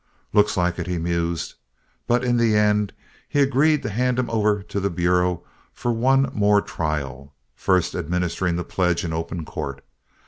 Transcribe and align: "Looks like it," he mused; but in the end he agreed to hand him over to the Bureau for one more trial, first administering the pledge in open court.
"Looks 0.33 0.57
like 0.57 0.79
it," 0.79 0.87
he 0.87 0.97
mused; 0.97 1.53
but 2.07 2.23
in 2.23 2.37
the 2.37 2.55
end 2.55 2.91
he 3.29 3.39
agreed 3.39 3.83
to 3.83 3.89
hand 3.91 4.17
him 4.17 4.31
over 4.31 4.63
to 4.63 4.79
the 4.79 4.89
Bureau 4.89 5.43
for 5.75 5.91
one 5.91 6.31
more 6.33 6.59
trial, 6.59 7.35
first 7.55 7.93
administering 7.93 8.55
the 8.55 8.63
pledge 8.63 9.05
in 9.05 9.13
open 9.13 9.45
court. 9.45 9.85